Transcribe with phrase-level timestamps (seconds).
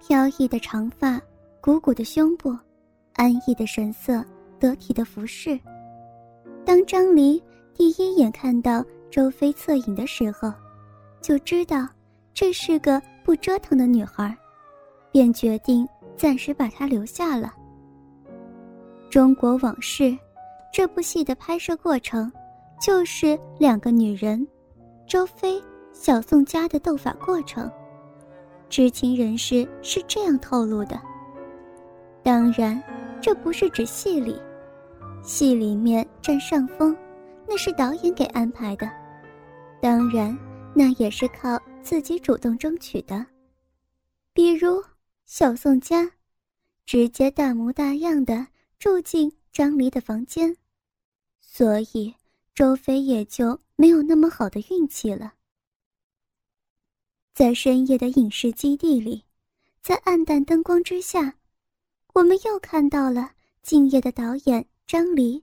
[0.00, 1.20] 飘逸的长发，
[1.60, 2.56] 鼓鼓的胸部，
[3.14, 4.24] 安逸的神色，
[4.58, 5.58] 得体的服饰。
[6.64, 7.42] 当张离
[7.74, 10.52] 第一眼看到周飞侧影的时候，
[11.20, 11.86] 就知道
[12.32, 14.36] 这是个不折腾的女孩，
[15.12, 15.86] 便决定
[16.16, 17.52] 暂时把她留下了。
[19.10, 20.04] 《中国往事》
[20.72, 22.32] 这部戏的拍摄过程，
[22.80, 24.46] 就是两个女人，
[25.06, 25.62] 周飞、
[25.92, 27.70] 小宋家的斗法过程。
[28.70, 30.98] 知情人士是这样透露的。
[32.22, 32.80] 当然，
[33.20, 34.40] 这不是指戏里，
[35.22, 36.96] 戏里面占上风，
[37.48, 38.88] 那是导演给安排的。
[39.82, 40.38] 当然，
[40.74, 43.26] 那也是靠自己主动争取的。
[44.32, 44.82] 比如
[45.26, 46.08] 小宋家，
[46.86, 48.46] 直接大模大样的
[48.78, 50.56] 住进张离的房间，
[51.40, 52.14] 所以
[52.54, 55.32] 周飞也就没有那么好的运气了。
[57.32, 59.22] 在深夜的影视基地里，
[59.80, 61.34] 在暗淡灯光之下，
[62.12, 63.30] 我们又看到了
[63.62, 65.42] 敬业的导演张黎，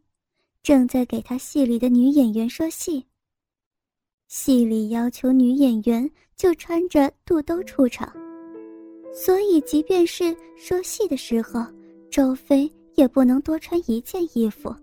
[0.61, 3.03] 正在给他戏里的女演员说戏。
[4.27, 8.11] 戏里要求女演员就穿着肚兜出场，
[9.13, 11.65] 所以即便是说戏的时候，
[12.11, 14.75] 周飞也不能多穿一件衣服。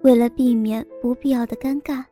[0.00, 2.04] 为了避免不必要的尴尬，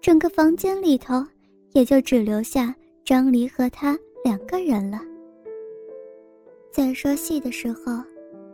[0.00, 1.24] 整个房间里头
[1.72, 2.74] 也就只留下。
[3.08, 5.00] 张离和他两个人了。
[6.70, 8.04] 在说戏的时候，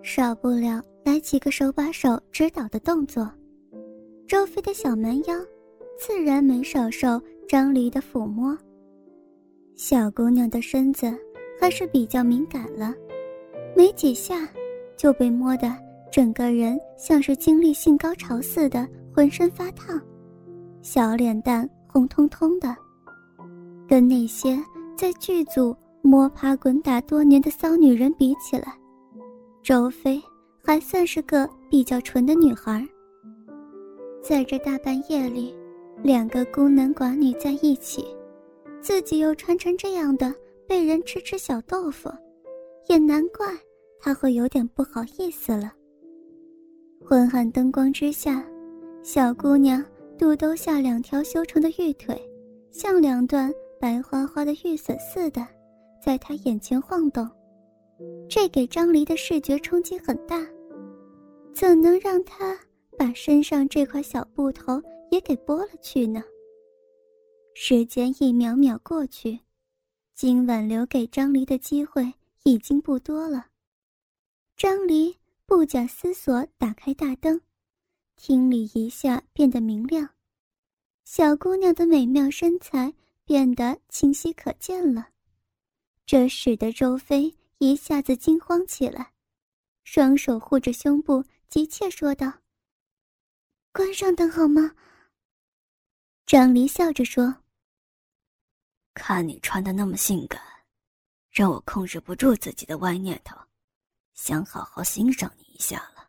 [0.00, 3.28] 少不了来几个手把手指导的动作。
[4.28, 5.34] 周飞的小蛮腰，
[5.98, 8.56] 自然没少受张离的抚摸。
[9.74, 11.12] 小姑娘的身子
[11.60, 12.94] 还是比较敏感了，
[13.74, 14.48] 没几下
[14.96, 15.68] 就被摸得
[16.12, 20.00] 整个人像是经历性高潮似的，浑身发烫，
[20.80, 22.72] 小脸蛋红彤彤的。
[23.88, 24.58] 跟那些
[24.96, 28.78] 在剧组摸爬滚打多年的骚女人比起来，
[29.62, 30.22] 周飞
[30.62, 32.86] 还算是个比较纯的女孩。
[34.22, 35.54] 在这大半夜里，
[36.02, 38.06] 两个孤男寡女在一起，
[38.80, 40.34] 自己又穿成这样的，
[40.66, 42.10] 被人吃吃小豆腐，
[42.88, 43.46] 也难怪
[44.00, 45.72] 他会有点不好意思了。
[47.04, 48.42] 昏暗灯光之下，
[49.02, 49.84] 小姑娘
[50.18, 52.18] 肚兜下两条修长的玉腿，
[52.70, 53.52] 像两段。
[53.84, 55.46] 白花花的玉笋似的，
[56.02, 57.30] 在他眼前晃动，
[58.30, 60.40] 这给张离的视觉冲击很大，
[61.52, 62.58] 怎能让他
[62.96, 64.80] 把身上这块小布头
[65.10, 66.22] 也给剥了去呢？
[67.54, 69.38] 时间一秒秒过去，
[70.14, 72.10] 今晚留给张离的机会
[72.44, 73.48] 已经不多了。
[74.56, 77.38] 张离不假思索打开大灯，
[78.16, 80.08] 厅里一下变得明亮，
[81.04, 82.90] 小姑娘的美妙身材。
[83.24, 85.08] 变得清晰可见了，
[86.04, 89.12] 这使得周飞一下子惊慌起来，
[89.84, 92.40] 双手护着胸部，急切说道
[93.72, 94.74] ：“关上灯好吗？”
[96.26, 97.34] 张离笑着说
[98.94, 100.40] ：“看你穿的那么性感，
[101.30, 103.36] 让我控制不住自己的歪念头，
[104.12, 106.08] 想好好欣赏你一下了。”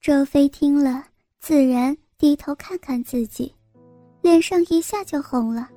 [0.00, 3.54] 周飞听了，自然低头看看自己。
[4.26, 5.68] 脸上一下就红了，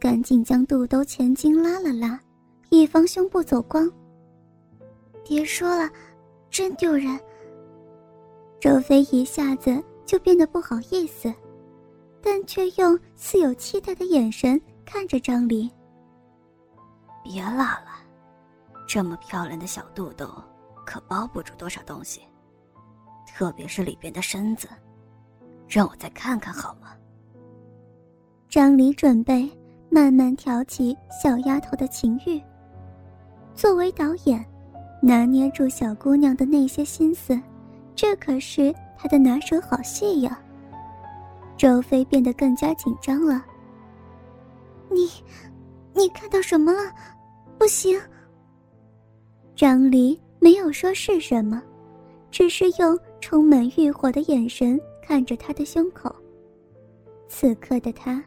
[0.00, 2.18] 赶紧将肚兜前襟拉了拉，
[2.70, 3.86] 以防胸部走光。
[5.22, 5.90] 别说了，
[6.48, 7.20] 真丢人。
[8.58, 11.30] 周飞一下子就变得不好意思，
[12.22, 15.70] 但却用似有期待的眼神看着张离。
[17.22, 17.90] 别拉了，
[18.88, 20.26] 这么漂亮的小肚兜，
[20.86, 22.22] 可包不住多少东西，
[23.26, 24.66] 特别是里边的身子，
[25.68, 26.96] 让我再看看好吗？
[28.52, 29.50] 张离准备
[29.88, 32.38] 慢慢挑起小丫头的情欲。
[33.54, 34.44] 作为导演，
[35.00, 37.40] 拿捏住小姑娘的那些心思，
[37.96, 40.38] 这可是他的拿手好戏呀。
[41.56, 43.42] 周飞变得更加紧张了。
[44.90, 45.08] 你，
[45.94, 46.92] 你看到什么了？
[47.56, 47.98] 不行。
[49.56, 51.62] 张离没有说是什么，
[52.30, 56.14] 只是用充满欲火的眼神看着他的胸口。
[57.28, 58.22] 此刻的他。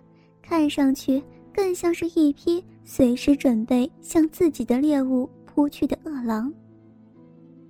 [0.48, 1.22] 看上去
[1.52, 6.54] 更像是一匹随时准备向自己的猎物扑去的饿狼。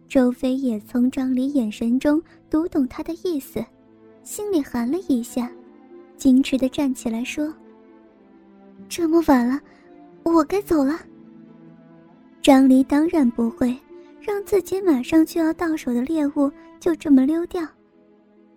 [0.10, 3.64] 周飞也从张离眼神中读懂他的意思，
[4.24, 5.50] 心里寒了一下，
[6.18, 7.52] 矜持地站起来说
[8.90, 9.60] ：“这么晚了，
[10.24, 11.00] 我该走了。”
[12.42, 13.76] 张离当然不会
[14.20, 17.66] 让自己马上就要到手的猎物就这么溜掉，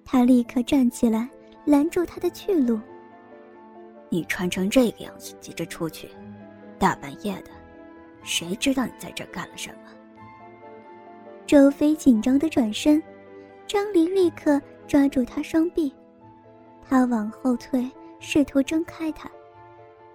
[0.05, 1.29] 他立刻站起来
[1.65, 2.79] 拦住他的去路。
[4.11, 6.09] 你穿成这个样子急着出去，
[6.79, 7.51] 大半夜的，
[8.23, 9.91] 谁知道你在这干了什么？
[11.47, 13.03] 周飞紧张的转身，
[13.67, 15.93] 张离立刻抓住他双臂，
[16.87, 17.91] 他往后退，
[18.21, 19.31] 试图挣开他。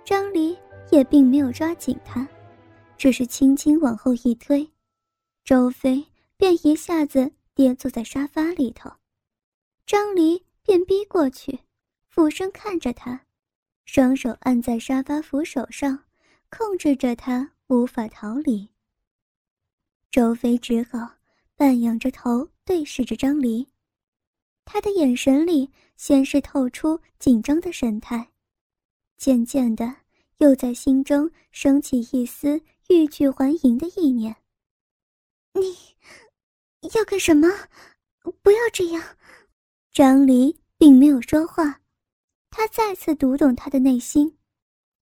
[0.03, 0.57] 张离
[0.91, 2.27] 也并没有抓紧他，
[2.97, 4.69] 只是轻轻往后一推，
[5.43, 6.05] 周飞
[6.37, 8.91] 便一下子跌坐在沙发里头。
[9.85, 11.59] 张离便逼过去，
[12.07, 13.21] 俯身看着他，
[13.85, 16.03] 双手按在沙发扶手上，
[16.49, 18.69] 控制着他无法逃离。
[20.09, 21.15] 周飞只好
[21.55, 23.67] 半仰着头对视着张离，
[24.63, 28.29] 他的眼神里先是透出紧张的神态。
[29.17, 29.95] 渐渐的，
[30.37, 34.35] 又在心中升起一丝欲拒还迎的意念。
[35.53, 37.47] 你要干什么？
[38.41, 39.03] 不要这样！
[39.91, 41.79] 张离并没有说话，
[42.55, 44.37] 他再次读懂他的内心，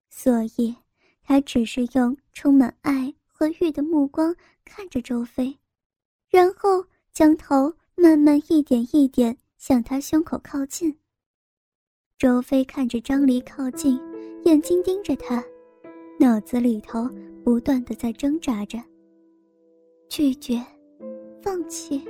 [0.09, 0.73] 所以
[1.21, 4.33] 他只是用充满爱和欲的目光
[4.63, 5.57] 看着周飞，
[6.29, 10.97] 然后将头慢慢一点一点向他胸口靠近。
[12.17, 13.99] 周飞看着张离靠近。
[14.43, 15.43] 眼睛盯着他，
[16.19, 17.07] 脑子里头
[17.43, 18.79] 不断的在挣扎着。
[20.09, 20.59] 拒绝，
[21.43, 22.03] 放弃，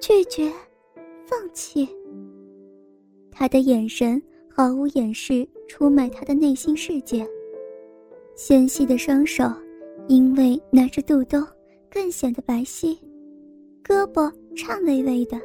[0.00, 0.52] 拒绝，
[1.26, 1.88] 放弃。
[3.28, 4.22] 他的眼神
[4.58, 7.24] 毫无掩饰，出卖他的内心世界。
[8.34, 9.44] 纤细的双手，
[10.08, 11.38] 因为拿着肚兜，
[11.88, 12.98] 更显得白皙，
[13.84, 15.38] 胳膊颤巍巍的。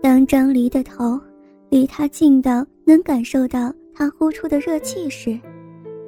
[0.00, 1.20] 当张离的头
[1.68, 3.70] 离他近到能感受到。
[3.92, 5.38] 他呼出的热气时，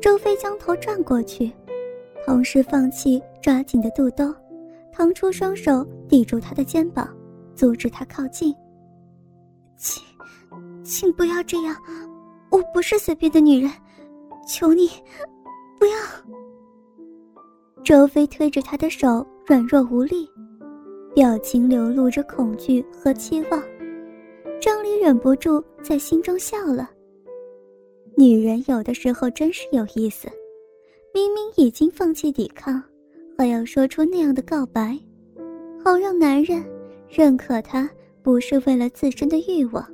[0.00, 1.52] 周飞将头转过去，
[2.24, 4.34] 同时放弃抓紧的肚兜，
[4.90, 7.14] 腾出双手抵住他的肩膀，
[7.54, 8.54] 阻止他靠近。
[9.76, 10.02] 请，
[10.84, 11.76] 请不要这样，
[12.50, 13.70] 我不是随便的女人，
[14.46, 14.88] 求你，
[15.78, 15.94] 不要。
[17.84, 20.28] 周飞推着他的手软弱无力，
[21.14, 23.62] 表情流露着恐惧和期望。
[24.60, 26.90] 张离忍不住在心中笑了。
[28.16, 30.28] 女人有的时候真是有意思，
[31.14, 32.82] 明明已经放弃抵抗，
[33.36, 34.98] 还要说出那样的告白，
[35.82, 36.64] 好让男人
[37.08, 37.88] 认可她
[38.22, 39.84] 不是为了自身的欲望。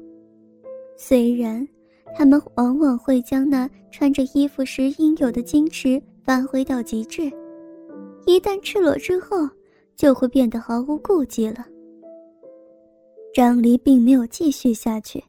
[0.98, 1.66] 虽然
[2.14, 7.32] 他们往往会将那穿着衣服时应有的矜持发挥到极致，
[8.26, 9.48] 一旦赤裸之后，
[9.96, 11.64] 就会变得毫无顾忌了。
[13.32, 15.22] 张离并没有继续下去。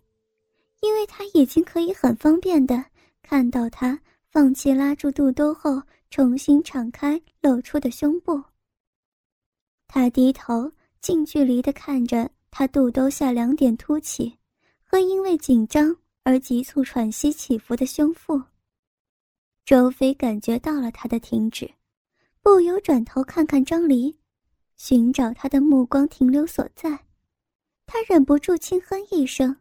[0.81, 2.81] 因为他已经可以很方便的
[3.21, 3.99] 看到他
[4.29, 8.41] 放弃拉住肚兜后重新敞开露出的胸部。
[9.89, 10.71] 他低头
[11.01, 14.33] 近距离的看着他肚兜下两点凸起
[14.91, 18.41] 和因为紧张而急促喘息起伏的胸腹。
[19.63, 21.69] 周飞感觉到了他的停止，
[22.41, 24.17] 不由转头看看张离，
[24.77, 27.05] 寻找他的目光停留所在。
[27.85, 29.55] 他忍不住轻哼一声。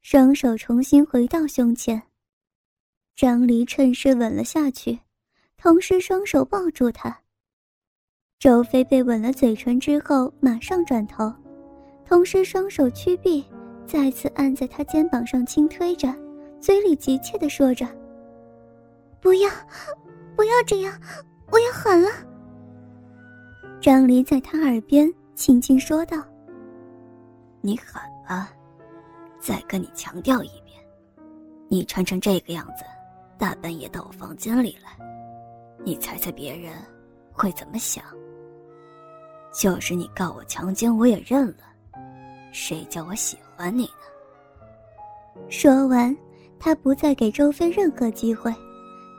[0.00, 2.02] 双手重新回到胸前，
[3.14, 4.98] 张离趁势吻了下去，
[5.58, 7.20] 同时双手抱住他。
[8.38, 11.30] 周飞被吻了嘴唇之后，马上转头，
[12.06, 13.44] 同时双手屈臂，
[13.90, 16.14] 再次按在他肩膀上轻推着，
[16.60, 17.84] 嘴里急切地说着
[19.20, 19.50] ：“不要，
[20.36, 20.96] 不要这样，
[21.50, 22.08] 我要喊了。”
[23.82, 26.22] 张离在他耳边轻轻说道
[27.60, 28.48] ：“你喊啊。”
[29.42, 30.80] 再跟你强调一遍，
[31.66, 32.84] 你穿成这个样子，
[33.38, 35.04] 大半夜到我房间里来，
[35.84, 36.72] 你猜猜别人
[37.32, 38.04] 会怎么想？
[39.52, 41.69] 就是你告我强奸，我也认了，
[42.52, 43.90] 谁叫我喜欢你呢？
[45.48, 46.16] 说完，
[46.58, 48.54] 他不再给周飞任何机会，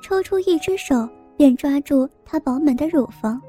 [0.04, 3.42] 抽出一只手便抓住他饱满的乳房。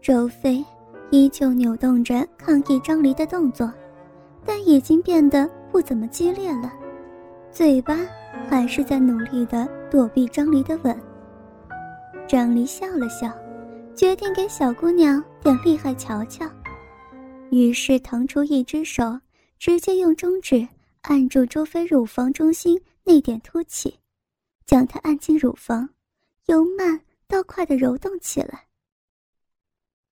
[0.00, 0.64] 周飞
[1.10, 3.72] 依旧扭动着抗议张离的动作。
[4.44, 6.72] 但已经变得不怎么激烈了，
[7.52, 7.96] 嘴巴
[8.48, 11.00] 还是在努力的躲避张离的吻。
[12.26, 13.30] 张离笑了笑，
[13.94, 16.44] 决定给小姑娘点厉害瞧瞧，
[17.52, 19.20] 于是腾出一只手，
[19.58, 20.66] 直接用中指
[21.02, 23.96] 按住周飞乳房中心那点凸起，
[24.66, 25.88] 将她按进乳房，
[26.46, 28.66] 由慢到快的揉动起来。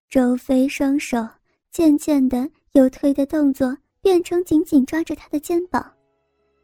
[0.08, 1.26] 周飞双手
[1.72, 3.76] 渐渐的由推的动作。
[4.02, 5.92] 变成紧紧抓着他的肩膀，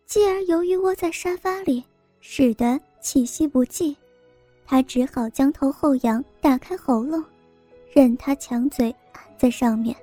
[0.07, 1.85] 继而由于窝在沙发里，
[2.23, 3.95] 使得气息不济，
[4.65, 7.23] 他只好将头后仰，打开喉咙，
[7.93, 9.95] 任他强嘴按在上面。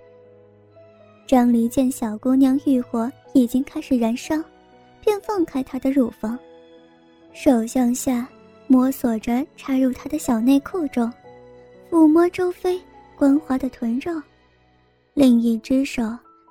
[1.34, 4.36] 张离见小姑娘欲火已经开始燃烧，
[5.04, 6.38] 便放开她的乳房，
[7.34, 8.30] 手向下
[8.68, 11.12] 摸索着插入她的小内裤中，
[11.90, 12.80] 抚摸周飞
[13.18, 14.22] 光滑的臀肉，
[15.16, 16.04] 另一只手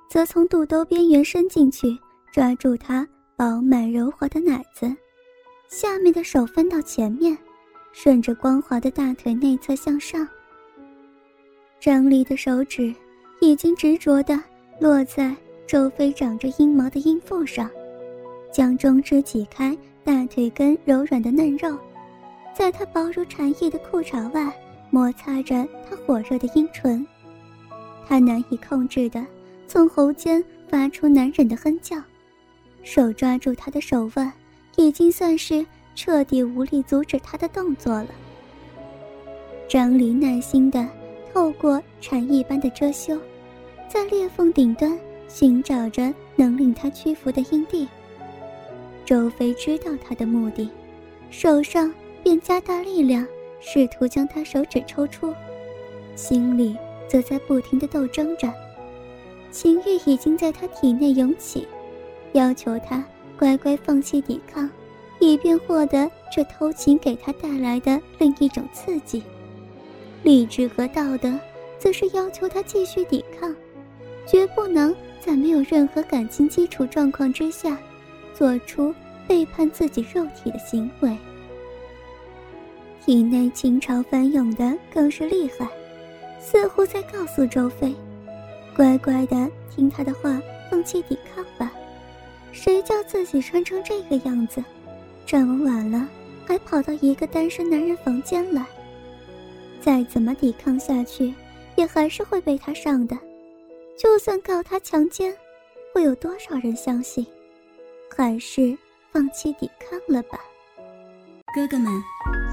[0.09, 1.97] 则从肚兜边缘伸进去，
[2.33, 4.93] 抓住他饱满柔滑的奶子，
[5.69, 7.37] 下面的手翻到前面，
[7.93, 10.27] 顺着光滑的大腿内侧向上。
[11.79, 12.93] 张离的手指
[13.39, 14.37] 已经执着的
[14.79, 17.69] 落在周飞长着阴毛的阴腹上，
[18.51, 21.77] 将中指挤开大腿根柔软的嫩肉。
[22.53, 24.53] 在他薄如蝉翼的裤衩外
[24.91, 27.05] 摩擦着他火热的阴唇，
[28.07, 29.25] 他难以控制的
[29.67, 31.97] 从喉间发出难忍的哼叫，
[32.83, 34.31] 手抓住他的手腕，
[34.75, 35.65] 已经算是
[35.95, 38.09] 彻底无力阻止他的动作了。
[39.67, 40.87] 张离耐心的
[41.33, 43.17] 透过蝉翼般的遮羞，
[43.93, 44.97] 在裂缝顶端
[45.27, 47.87] 寻找着能令他屈服的阴地。
[49.05, 50.67] 周飞知道他的目的，
[51.29, 51.93] 手上。
[52.23, 53.27] 便加大力量，
[53.59, 55.33] 试图将他手指抽出，
[56.15, 56.73] 心里
[57.05, 58.49] 则在不停的斗争着。
[59.51, 61.67] 情欲已经在他体内涌起，
[62.31, 63.03] 要求他
[63.37, 64.69] 乖乖放弃抵抗，
[65.19, 69.21] 以便获得这偷情给他带来的另一种刺激。
[70.23, 71.37] 理智和道德
[71.77, 73.25] 则是要求他继续抵，
[74.33, 77.77] 绝不能在没有任何感情基础状况之下，
[78.33, 78.91] 做出
[79.27, 81.15] 背叛自己肉体的行为。
[83.05, 85.67] 体内情潮翻涌的更是厉害，
[86.39, 87.93] 似乎在告诉周飞
[88.75, 91.71] ：“乖乖的听他的话，放弃抵抗吧。
[92.51, 94.63] 谁叫自己穿成这个样子，
[95.27, 96.09] 这么晚了
[96.47, 98.65] 还跑到一个单身男人房间来？
[99.79, 101.31] 再怎么抵抗下去，
[101.75, 103.15] 也还是会被他上的。
[103.97, 105.35] 就算告他强奸，
[105.93, 107.25] 会有多少人相信？
[108.15, 108.77] 还是
[109.11, 110.39] 放弃抵抗了吧。”
[111.55, 111.91] 哥哥们。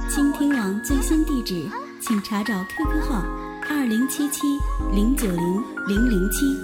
[0.09, 1.69] 倾听网最新地址，
[2.01, 3.23] 请查找 QQ 号
[3.69, 4.59] 二零七七
[4.93, 6.57] 零九零零零七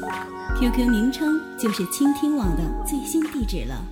[0.59, 3.85] ，QQ 名称就是倾听网的最新地址了。